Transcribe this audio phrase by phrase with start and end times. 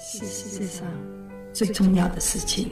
[0.00, 0.86] 是世界上
[1.52, 2.70] 最重要的事情。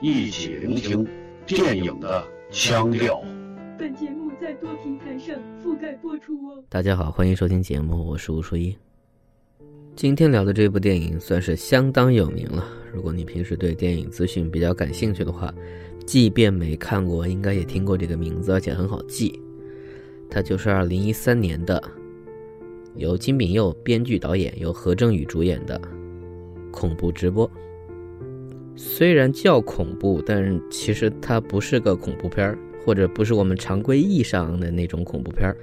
[0.00, 1.06] 一起聆听
[1.46, 3.22] 电影的腔调。
[3.78, 6.64] 本节目在多平台上覆盖播出哦。
[6.68, 8.76] 大家好，欢迎收听节目，我是吴淑一。
[9.94, 12.66] 今天聊的这部电影算是相当有名了。
[12.92, 15.54] 如果你平时对电影资讯比较感兴趣的话，
[16.04, 19.40] 即便没看过，应该也听过这个名字，而且很好记。
[20.28, 21.80] 它就是二零一三年的，
[22.96, 25.78] 由金炳佑编剧导演，由何正宇主演的
[26.70, 27.48] 《恐怖直播》。
[28.76, 35.56] 虽然叫恐怖，但其实它不是个恐怖片儿，或者不是我们常规意义上的那种恐怖片儿。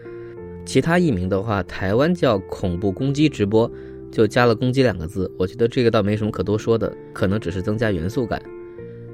[0.65, 3.71] 其他译名的话，台湾叫“恐怖攻击直播”，
[4.11, 5.31] 就加了“攻击”两个字。
[5.37, 8.41] 我觉得这个倒没什么可多说的，可能只是增加元素感。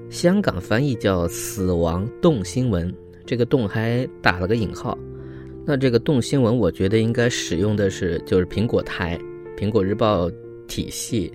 [0.10, 2.94] 香港翻译叫“死亡动新闻”，
[3.26, 4.98] 这个“动”还打了个引号。
[5.66, 9.18] 那这个“动新闻”，我觉得应该使用的是就是苹果台、
[9.58, 10.30] 苹果日报
[10.68, 11.32] 体系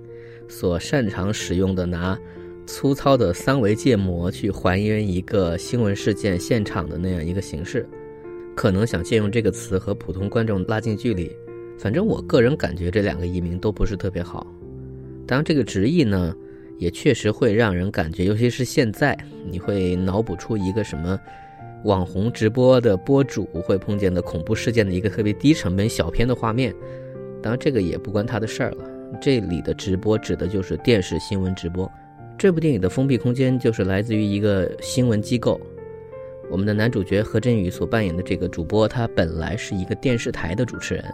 [0.49, 2.19] 所擅长使用的拿
[2.67, 7.89] 粗糙的三维建模去还原一个新闻事件现场的那样一个形式，
[8.55, 11.31] 可能想借用这个词和普通观众拉近距离。
[11.79, 14.47] 反正我个人感觉这两个译名都不是特别好。
[15.27, 16.35] 当然，这个直译呢。
[16.81, 19.19] 也确实会让人感觉，尤其是现在，
[19.51, 21.19] 你会脑补出一个什么
[21.85, 26.75] 网红直播的播主会碰见的恐怖事件的一个特别低成本小片的画面。
[27.43, 28.85] 当然，这个也不关他的事儿了。
[29.21, 31.91] 这里的直播指的就是电视新闻直播。
[32.37, 35.61] 这部电影的封闭空间就是来自于一个新闻机构。
[36.51, 41.05] 我们的男主角何振宇所扮演的这个主播，他本来是一个电视台的主持人。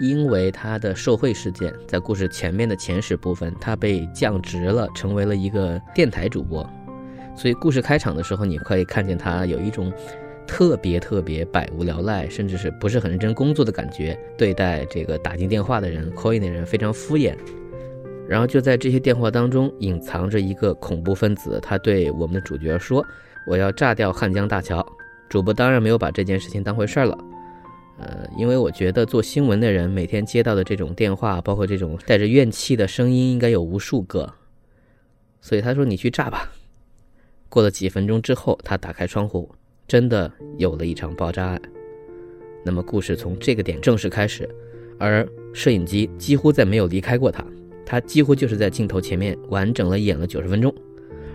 [0.00, 6.68] 因为他的受贿事件，在故事前面的前十部分，他被降职了，成为了一个电台主播。
[7.34, 9.92] 所以故事开场的时候，你可以看见他有一种
[10.46, 17.34] 特别特别百无聊赖，甚至是不是很认真工作的感觉，对待这个打进电话的人、call in 的人非常敷衍。
[18.28, 23.04] 然后就在这些电话当中，隐藏着一个恐怖分子，他对我们的主角说
[23.46, 24.86] ：“我要炸掉汉江大桥。”
[25.28, 27.18] 主播当然没有把这件事情当回事儿了。
[27.98, 34.32] 呃，因为我觉得做新闻的人每天接到的这种电话，包括这种带着怨气的声音，应该有无数个，
[35.40, 36.50] 所以他说你去炸吧。
[37.52, 39.46] 过了几分钟之后，他打开窗户，
[39.86, 41.60] 真的有了一场爆炸案。
[42.64, 44.48] 那么故事从这个点正式开始，
[44.98, 47.44] 而摄影机几乎再没有离开过他，
[47.84, 50.74] 他几乎就是在镜头前面完整了演了九十分钟，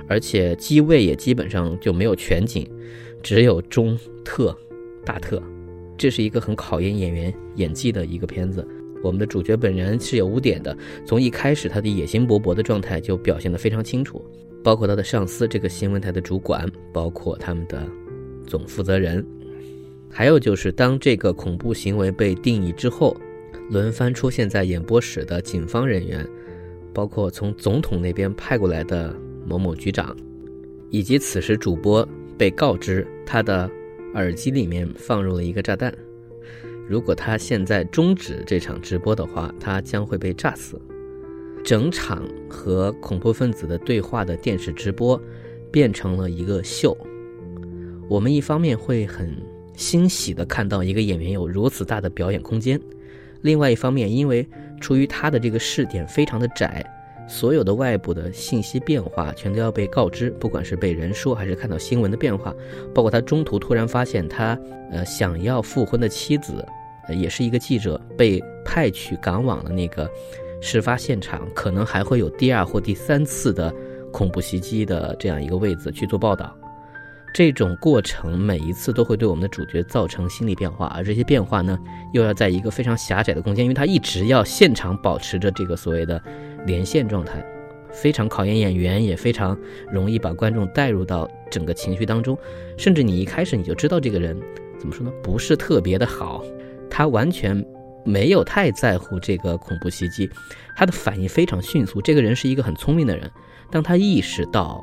[0.07, 2.67] 而且机位也基本上就没有全景，
[3.21, 3.95] 只有中
[4.25, 4.57] 特、
[5.05, 5.39] 大特。
[5.99, 8.67] 这是一个很考验演员演技的一个片子。
[9.03, 10.75] 我们的主角本人是有污点的，
[11.05, 14.25] 从一开始他的野心勃勃的状态就表现得非常清楚，
[14.63, 17.87] 包括他的上司这个新闻台的主管，包括他们的
[18.45, 19.25] 总负责人，
[20.09, 23.15] 还有就是当这个恐怖行为被定义之后，
[23.69, 26.27] 轮番出现在演播室的警方人员，
[26.93, 30.15] 包括从总统那边派过来的某某局长，
[30.89, 32.07] 以及此时主播
[32.37, 33.69] 被告知他的。
[34.13, 35.93] 耳机里面放入了一个炸弹，
[36.87, 40.81] 如果他现在终止这场直播的话，他将会被炸死。
[41.67, 45.21] 整场和恐怖分子的对话的电视直播
[45.69, 46.97] 变成了一个秀。
[48.07, 49.35] 我们一方面会很
[49.75, 52.79] 欣喜的看到一个演员有如此大的表演空间，
[53.41, 54.47] 另外一方面，因为
[54.79, 56.85] 出于他的这个视点非常的窄。
[57.27, 62.55] 所有的外部的信息变化全都要被告知，不管是被人说还是看到新闻的变化，
[62.95, 64.57] 包括他中途突然发现他
[64.89, 66.65] 呃想要复婚的妻子，
[67.09, 70.09] 也是一个记者被派去赶往了那个
[70.61, 73.73] 事发现场，可能还会有第二或第三次的
[74.11, 76.55] 恐怖袭击的这样一个位子去做报道。
[77.33, 81.77] 这种过程每一次都会对我们的主角造成心理变化，而这些变化呢，
[82.13, 86.21] 又要在一个非常狭窄的空间，因为他一直要现场保持着这个所谓的。
[86.65, 87.41] 连线状态
[87.93, 89.57] 非常考验演员，也非常
[89.89, 92.37] 容易把观众带入到整个情绪当中。
[92.75, 94.37] 甚至你一开始你就知道这个人
[94.77, 95.13] 怎么说呢？
[95.23, 96.43] 不是特别的好，
[96.89, 97.65] 他完全
[98.07, 100.29] 没有太在乎这个恐怖袭击，
[100.75, 102.01] 他的反应非常迅速。
[102.01, 103.29] 这个人是一个很聪明的人，
[103.69, 104.81] 当他意识到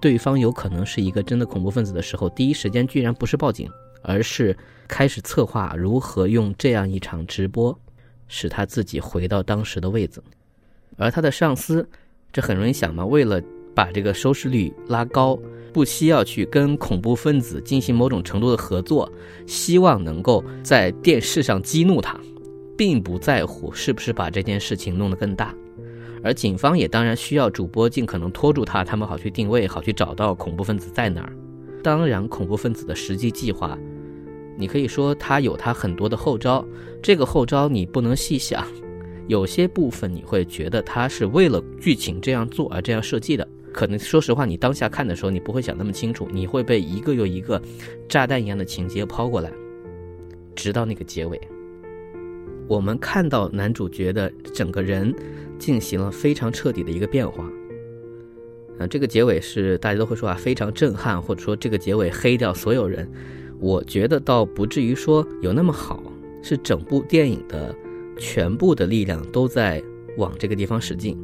[0.00, 3.68] 对方有可能是一个真的恐怖分子的时候，第一时间居然不是报警，
[4.02, 4.56] 而是
[4.86, 7.76] 开始策划如何用这样一场直播，
[8.28, 10.22] 使他自己回到当时的位子。
[10.98, 11.88] 而他的上司，
[12.32, 13.42] 这很容易想嘛，为了
[13.74, 15.38] 把这个收视率拉高，
[15.72, 19.10] 不惜要去跟恐怖分子进行某种程度的合作，
[19.46, 22.18] 希望能够在电视上激怒他，
[22.76, 25.54] 并不在乎是不是把这件事情弄得更大。
[26.22, 31.32] 而警方也当然需要主播尽可能拖住他，他们好去定位，好去找到恐怖分子在哪儿。
[31.82, 33.78] 当然，恐怖分子的实际计划，
[34.56, 36.66] 你可以说他有他很多的后招，
[37.00, 38.66] 这个后招你不能细想。
[39.28, 43.46] 有些部分你会觉得他是为了剧情这样做而这样设计的。
[43.72, 47.60] 可能说实话，你当下看的时候，你不会想那么清楚，你会被一个又一个
[48.08, 49.52] 炸弹一样的情节抛过来，
[50.54, 51.40] 直到那个结尾，
[52.68, 55.14] 我们看到男主角的整个人
[55.58, 57.48] 进行了非常彻底的一个变化。
[58.78, 63.08] 啊，这个结尾是大家都会说啊，非常震撼，或者说这个结尾黑掉所有人。
[63.58, 66.02] 我觉得倒不至于说有那么好，
[66.42, 67.74] 是整部电影的
[68.18, 69.82] 全部的力量都在
[70.18, 71.16] 往这个地方使劲。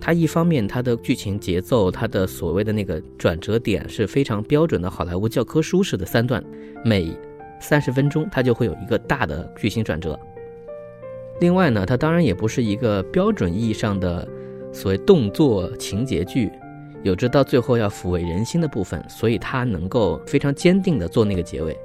[0.00, 6.44] 它一方面，它的剧情节奏，它的所谓的那个转折点是非常标准的好莱坞教科书式的三段，
[6.84, 7.10] 每
[7.60, 10.16] 三十分钟它就会有一个大的剧情转折。
[11.40, 14.26] 另外呢，它当然也不是一个标准意义上的
[14.72, 16.50] 所谓动作情节剧，
[17.02, 21.76] 有着到最后要抚慰人心的部分，所以它能够非常坚定的做那个结尾。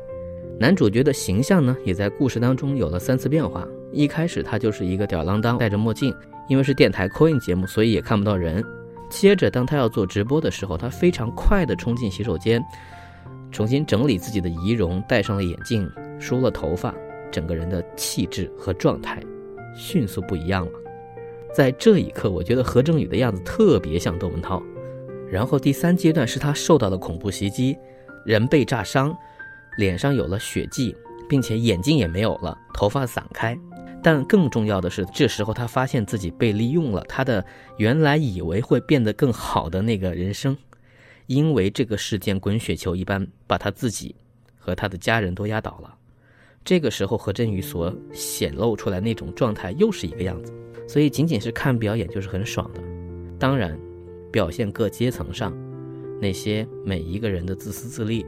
[0.59, 3.67] 男主角的形象呢，也在故事当中有了三次变化。
[3.91, 6.13] 一开始他就是一个吊儿郎当，戴着墨镜。
[6.47, 8.63] 因为是电台 coin 节目，所以也看不到人。
[9.07, 12.59] 接着，当他要做直播的时候，他非常快地冲进洗手间，
[13.51, 15.87] 重新整理自己的仪容，戴上了眼镜，
[16.19, 16.91] 梳了头发，
[17.31, 19.21] 整个人的气质和状态
[19.75, 20.71] 迅速不一样了。
[21.53, 24.61] 在这一刻，我觉得何正宇的样子特别像窦文涛。
[25.31, 27.77] 然后第三阶段是他受到了恐怖袭击，
[28.25, 29.15] 人被炸伤，
[29.77, 30.95] 脸上有了血迹，
[31.27, 33.57] 并且眼睛也没有了，头发散开。
[34.01, 37.45] 但更重要的是，这时候他发现自己被利用了，他的
[37.77, 40.57] 原来以为会变得更好的那个人生，
[41.27, 44.15] 因为这个事件滚雪球一般把他自己
[44.57, 45.95] 和他的家人都压倒了。
[46.69, 50.53] 这个时候，何振宇所显露出来那种状态又是一个样子，
[50.87, 52.83] 所以仅仅是看表演就是很爽的。
[53.39, 53.75] 当然，
[54.31, 55.51] 表现各阶层上
[56.21, 58.23] 那些每一个人的自私自利，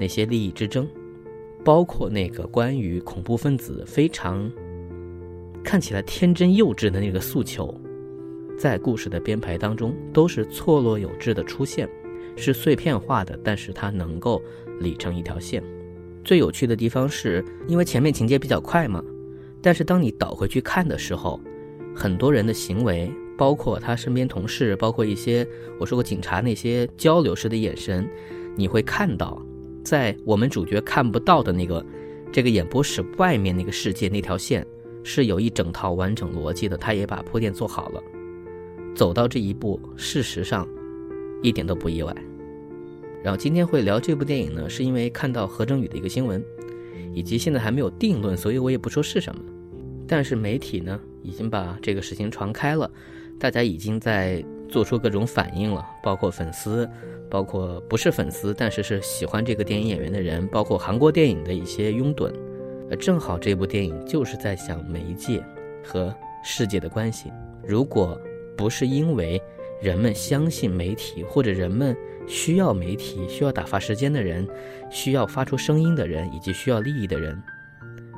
[0.00, 0.88] 那些利益之争，
[1.62, 4.50] 包括那个关于恐怖分子非常。
[5.62, 7.78] 看起来天真幼稚的那个诉求，
[8.58, 11.86] 在故事的编排当中都是错落有致的出现，
[12.34, 14.40] 是碎片化的，但是它能够
[14.80, 15.62] 理成一条线。
[16.24, 19.04] 最有趣的地方是因为前面情节比较快嘛，
[19.62, 21.38] 但是当你倒回去看的时候，
[21.94, 25.46] 很多人的行为，包括他身边同事，包括一些
[25.78, 28.08] 我说过警察那些交流时的眼神，
[28.56, 29.40] 你会看到，
[29.84, 31.84] 在我们主角看不到的那个
[32.32, 34.66] 这个演播室外面那个世界那条线。
[35.06, 38.02] 是有一整套完整逻辑的，他也把铺垫做好了，
[38.94, 40.66] 走到这一步，事实上
[41.42, 42.16] 一点都不意外。
[43.24, 46.44] 然后今天会聊这部电影呢，是因为看到何正宇的一个新闻，
[47.14, 49.40] 以及现在还没有定论，所以我也不说是什么。
[50.06, 52.90] 但是媒体呢已经把这个事情传开了，
[53.40, 56.86] 大家已经在做出各种反应了，包括粉丝，
[57.30, 62.30] 包括不是粉丝但是是喜欢这个电影演员的人，包括韩国电影的一些拥趸。
[62.90, 65.42] 呃，正好这部电影就是在讲媒介
[65.82, 67.32] 和世界的关系。
[67.66, 68.20] 如果
[68.54, 69.40] 不是因为
[69.80, 74.48] 人们相信媒体，或者人们需要媒体、需要打发时间的人、
[74.90, 77.40] 需要发出声音的人，以及需要利益的人，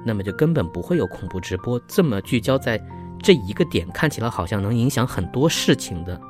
[0.04, 2.80] 那么就根本不会有恐怖直播这么聚焦在
[3.22, 6.20] 这一个点，看起来好像能影响很多事情的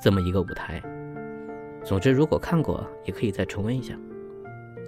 [0.00, 0.82] 这么一个舞台。
[1.84, 3.94] 总之，如果看过，也可以再重温一下，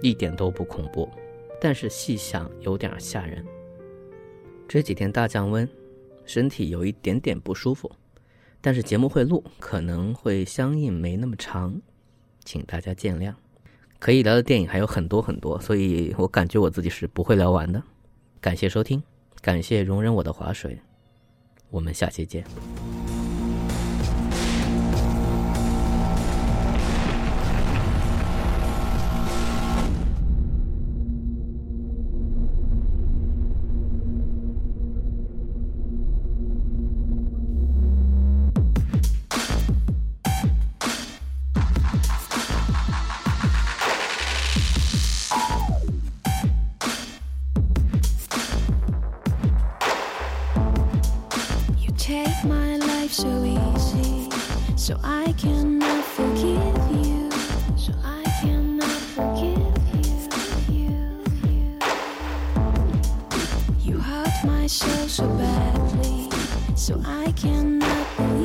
[0.01, 1.09] 一点都不恐怖。
[1.59, 3.45] 但是细想有点吓人。
[4.67, 5.67] 这几天大降温，
[6.25, 7.91] 身体有一点点不舒服，
[8.61, 11.81] 但是节目会录，可能会相应没那么长，
[12.45, 13.33] 请大家见谅。
[13.97, 17.81] 可以聊的电影还有很多很多，所以我感觉我自己是不会聊完的。
[18.39, 19.01] 感谢收听，
[19.41, 20.79] 感谢容忍我的划水，
[21.69, 22.43] 我们下期见。
[53.11, 54.29] So easy,
[54.77, 57.29] so I cannot forgive you.
[57.75, 60.29] So I cannot forgive you.
[60.69, 61.79] You, you.
[63.81, 66.29] You hurt my soul so badly.
[66.77, 68.40] So I cannot believe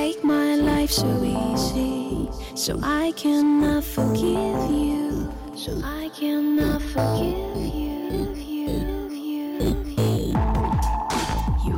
[0.00, 2.30] make my life so easy.
[2.54, 5.30] So I cannot forgive you.
[5.54, 7.96] So I cannot forgive you.
[8.56, 9.60] You, you,
[11.66, 11.76] you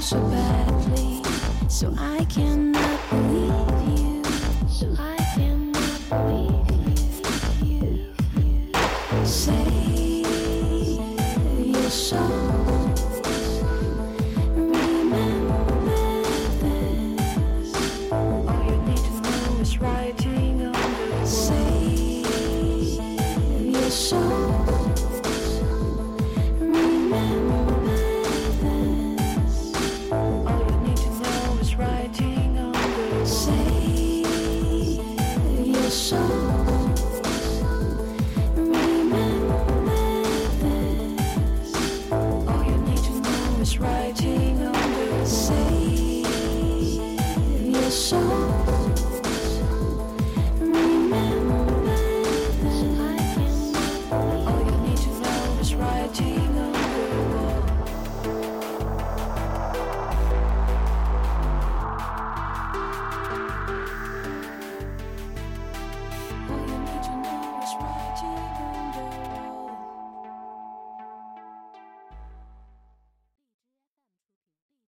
[0.00, 1.22] so badly.
[1.68, 4.22] So I cannot believe you.
[4.78, 6.68] So I cannot believe
[7.70, 7.90] you.
[8.42, 9.66] you Say
[11.74, 12.43] you're sorry.